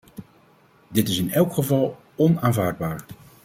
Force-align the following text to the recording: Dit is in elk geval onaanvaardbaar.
Dit 0.87 1.07
is 1.09 1.17
in 1.17 1.31
elk 1.31 1.53
geval 1.53 1.99
onaanvaardbaar. 2.15 3.05